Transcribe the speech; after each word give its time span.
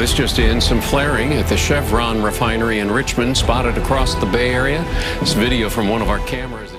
This 0.00 0.14
just 0.14 0.38
in, 0.38 0.62
some 0.62 0.80
flaring 0.80 1.34
at 1.34 1.46
the 1.46 1.58
Chevron 1.58 2.22
refinery 2.22 2.78
in 2.78 2.90
Richmond 2.90 3.36
spotted 3.36 3.76
across 3.76 4.14
the 4.14 4.24
Bay 4.24 4.48
Area. 4.48 4.82
This 5.20 5.34
video 5.34 5.68
from 5.68 5.90
one 5.90 6.00
of 6.00 6.08
our 6.08 6.20
cameras. 6.20 6.72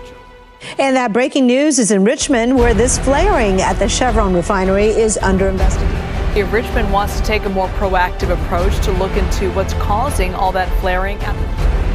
And 0.79 0.95
that 0.95 1.13
breaking 1.13 1.45
news 1.45 1.77
is 1.77 1.91
in 1.91 2.03
Richmond, 2.03 2.57
where 2.57 2.73
this 2.73 2.97
flaring 2.97 3.61
at 3.61 3.73
the 3.73 3.87
Chevron 3.87 4.33
refinery 4.33 4.87
is 4.87 5.19
under 5.19 5.49
investigation. 5.49 6.35
If 6.35 6.51
Richmond 6.51 6.91
wants 6.91 7.19
to 7.19 7.23
take 7.23 7.45
a 7.45 7.49
more 7.49 7.67
proactive 7.69 8.31
approach 8.31 8.83
to 8.85 8.91
look 8.93 9.15
into 9.15 9.51
what's 9.51 9.75
causing 9.75 10.33
all 10.33 10.51
that 10.53 10.67
flaring. 10.81 11.19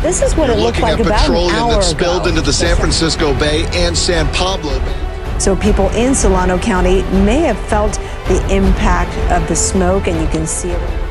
This 0.02 0.22
is 0.22 0.36
what 0.36 0.46
You're 0.46 0.58
it 0.58 0.60
looked 0.60 0.80
like 0.80 1.00
about 1.00 1.22
petroleum 1.22 1.50
an 1.50 1.56
hour 1.56 1.72
that 1.72 1.82
spilled 1.82 2.20
ago. 2.20 2.28
into 2.28 2.40
the 2.40 2.52
San 2.52 2.76
Francisco 2.76 3.36
Bay 3.36 3.66
and 3.72 3.98
San 3.98 4.32
Pablo. 4.32 4.78
So 5.40 5.56
people 5.56 5.88
in 5.88 6.14
Solano 6.14 6.56
County 6.56 7.02
may 7.24 7.40
have 7.40 7.58
felt 7.66 7.94
the 8.28 8.40
impact 8.48 9.10
of 9.32 9.48
the 9.48 9.56
smoke, 9.56 10.06
and 10.06 10.20
you 10.20 10.28
can 10.28 10.46
see 10.46 10.70
it. 10.70 11.05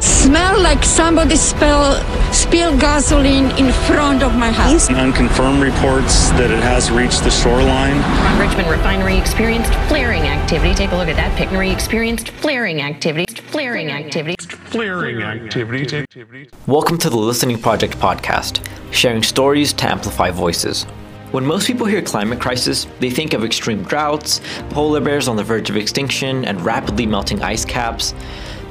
Smell 0.00 0.62
like 0.62 0.82
somebody 0.82 1.36
spill, 1.36 1.92
spilled 2.32 2.80
gasoline 2.80 3.50
in 3.58 3.70
front 3.70 4.22
of 4.22 4.34
my 4.34 4.50
house. 4.50 4.88
Unconfirmed 4.88 5.62
reports 5.62 6.30
that 6.30 6.50
it 6.50 6.62
has 6.62 6.90
reached 6.90 7.22
the 7.22 7.30
shoreline. 7.30 7.98
Richmond 8.40 8.70
refinery 8.70 9.18
experienced 9.18 9.70
flaring 9.88 10.22
activity. 10.22 10.72
Take 10.74 10.92
a 10.92 10.96
look 10.96 11.08
at 11.08 11.16
that 11.16 11.36
picture. 11.36 11.62
Experienced 11.62 12.30
flaring 12.30 12.80
activity. 12.80 13.26
Flaring 13.34 13.90
activity. 13.90 14.36
Flaring 14.46 15.22
activity. 15.22 16.48
Welcome 16.66 16.96
to 16.96 17.10
the 17.10 17.18
Listening 17.18 17.60
Project 17.60 17.98
podcast, 17.98 18.66
sharing 18.92 19.22
stories 19.22 19.74
to 19.74 19.86
amplify 19.86 20.30
voices. 20.30 20.84
When 21.32 21.44
most 21.44 21.66
people 21.66 21.84
hear 21.86 22.00
climate 22.00 22.40
crisis, 22.40 22.86
they 23.00 23.10
think 23.10 23.34
of 23.34 23.44
extreme 23.44 23.82
droughts, 23.82 24.40
polar 24.70 25.00
bears 25.00 25.28
on 25.28 25.36
the 25.36 25.44
verge 25.44 25.68
of 25.68 25.76
extinction, 25.76 26.46
and 26.46 26.60
rapidly 26.62 27.04
melting 27.04 27.42
ice 27.42 27.66
caps. 27.66 28.14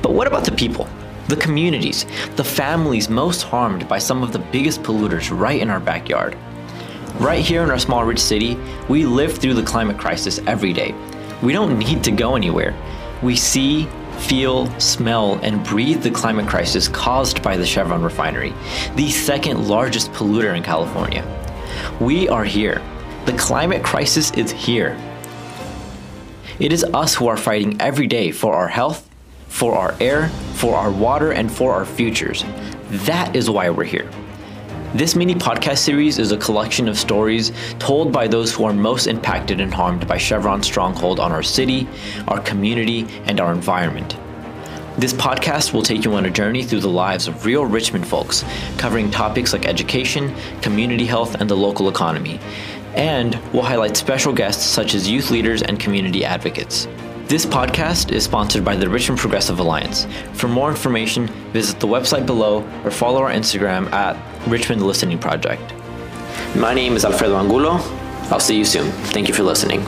But 0.02 0.14
what 0.14 0.26
about 0.26 0.44
the 0.44 0.52
people? 0.52 0.90
The 1.30 1.36
communities, 1.36 2.08
the 2.38 2.44
families 2.44 3.08
most 3.08 3.44
harmed 3.44 3.88
by 3.88 4.00
some 4.00 4.24
of 4.24 4.34
the 4.34 4.40
biggest 4.40 4.82
polluters 4.82 5.30
right 5.30 5.62
in 5.62 5.70
our 5.70 5.80
backyard. 5.80 6.36
Right 7.20 7.46
here 7.46 7.62
in 7.62 7.70
our 7.70 7.78
small 7.78 8.04
rich 8.04 8.18
city, 8.18 8.58
we 8.88 9.06
live 9.06 9.38
through 9.38 9.54
the 9.54 9.62
climate 9.62 10.00
crisis 10.00 10.40
every 10.48 10.74
day. 10.74 10.96
We 11.44 11.54
don't 11.54 11.78
need 11.78 12.04
to 12.06 12.12
go 12.12 12.36
anywhere. 12.36 12.76
We 13.22 13.36
see, 13.36 13.88
feel, 14.18 14.68
smell, 14.80 15.36
and 15.44 15.64
breathe 15.64 16.02
the 16.02 16.10
climate 16.10 16.48
crisis 16.48 16.88
caused 16.88 17.44
by 17.44 17.58
the 17.58 17.66
Chevron 17.66 18.02
refinery, 18.02 18.56
the 18.96 19.12
second 19.12 19.68
largest 19.68 20.12
polluter 20.14 20.58
in 20.58 20.64
California. 20.64 21.24
We 22.02 22.28
are 22.28 22.44
here. 22.44 22.82
The 23.28 23.34
climate 23.34 23.84
crisis 23.84 24.32
is 24.32 24.50
here. 24.50 24.98
It 26.58 26.74
is 26.74 26.84
us 26.86 27.14
who 27.14 27.28
are 27.28 27.38
fighting 27.38 27.80
every 27.80 28.08
day 28.08 28.32
for 28.32 28.56
our 28.56 28.68
health, 28.68 29.09
for 29.50 29.76
our 29.76 29.96
air, 30.00 30.30
for 30.54 30.76
our 30.76 30.90
water, 30.90 31.32
and 31.32 31.52
for 31.52 31.74
our 31.74 31.86
futures. 31.86 32.46
That 32.90 33.36
is 33.36 33.50
why 33.50 33.70
we're 33.70 33.84
here. 33.84 34.10
This 34.94 35.16
mini 35.16 35.36
podcast 35.36 35.80
series 35.80 36.18
is 36.18 36.32
a 36.32 36.38
collection 36.38 36.88
of 36.88 36.98
stories 36.98 37.52
told 37.78 38.12
by 38.12 38.28
those 38.28 38.52
who 38.52 38.64
are 38.64 38.74
most 38.74 39.06
impacted 39.06 39.62
and 39.62 39.72
harmed 39.72 40.08
by 40.08 40.18
Chevron's 40.18 40.66
stronghold 40.66 41.20
on 41.20 41.32
our 41.32 41.44
city, 41.44 41.88
our 42.28 42.40
community, 42.40 43.06
and 43.26 43.40
our 43.40 43.52
environment. 43.52 44.18
This 44.98 45.14
podcast 45.14 45.74
will 45.74 45.84
take 45.84 46.04
you 46.04 46.14
on 46.16 46.26
a 46.26 46.30
journey 46.32 46.64
through 46.64 46.80
the 46.80 46.90
lives 46.90 47.28
of 47.28 47.46
real 47.46 47.66
Richmond 47.66 48.08
folks, 48.08 48.44
covering 48.78 49.12
topics 49.12 49.54
like 49.54 49.66
education, 49.68 50.36
community 50.62 51.06
health, 51.06 51.36
and 51.36 51.50
the 51.50 51.56
local 51.56 51.88
economy. 51.88 52.40
And 52.96 53.40
we'll 53.54 53.62
highlight 53.62 53.96
special 53.96 54.34
guests 54.34 54.66
such 54.66 54.96
as 54.96 55.08
youth 55.08 55.30
leaders 55.30 55.62
and 55.62 55.80
community 55.80 56.26
advocates. 56.26 56.88
This 57.30 57.46
podcast 57.46 58.12
is 58.12 58.24
sponsored 58.24 58.66
by 58.66 58.76
the 58.76 58.90
Richmond 58.90 59.20
Progressive 59.20 59.60
Alliance. 59.60 60.08
For 60.34 60.48
more 60.48 60.72
information, 60.72 61.28
visit 61.54 61.80
the 61.80 61.86
website 61.86 62.26
below 62.26 62.64
or 62.84 62.90
follow 62.90 63.22
our 63.22 63.30
Instagram 63.30 63.86
at 63.94 64.18
Richmond 64.48 64.82
Listening 64.82 65.20
Project. 65.20 65.62
My 66.56 66.74
name 66.74 66.96
is 66.96 67.06
Alfredo 67.06 67.38
Angulo. 67.38 67.82
I'll 68.32 68.40
see 68.40 68.58
you 68.58 68.66
soon. 68.66 68.90
Thank 69.14 69.28
you 69.28 69.36
for 69.36 69.44
listening. 69.44 69.82